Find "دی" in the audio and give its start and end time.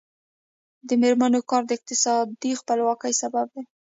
3.55-3.61